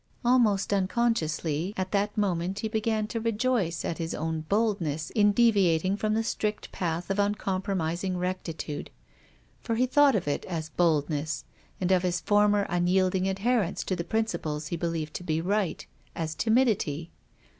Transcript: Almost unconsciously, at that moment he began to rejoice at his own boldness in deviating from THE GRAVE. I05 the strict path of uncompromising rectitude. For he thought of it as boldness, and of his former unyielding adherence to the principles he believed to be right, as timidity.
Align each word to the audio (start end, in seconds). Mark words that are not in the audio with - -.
Almost 0.25 0.73
unconsciously, 0.73 1.75
at 1.77 1.91
that 1.91 2.17
moment 2.17 2.57
he 2.57 2.67
began 2.67 3.05
to 3.05 3.19
rejoice 3.19 3.85
at 3.85 3.99
his 3.99 4.15
own 4.15 4.41
boldness 4.49 5.11
in 5.11 5.31
deviating 5.31 5.95
from 5.95 6.13
THE 6.15 6.21
GRAVE. 6.21 6.21
I05 6.21 6.23
the 6.25 6.31
strict 6.31 6.71
path 6.71 7.09
of 7.11 7.19
uncompromising 7.19 8.17
rectitude. 8.17 8.89
For 9.59 9.75
he 9.75 9.85
thought 9.85 10.15
of 10.15 10.27
it 10.27 10.43
as 10.45 10.69
boldness, 10.69 11.45
and 11.79 11.91
of 11.91 12.01
his 12.01 12.19
former 12.19 12.65
unyielding 12.67 13.27
adherence 13.29 13.83
to 13.83 13.95
the 13.95 14.03
principles 14.03 14.69
he 14.69 14.75
believed 14.75 15.13
to 15.17 15.23
be 15.23 15.39
right, 15.39 15.85
as 16.15 16.33
timidity. 16.33 17.11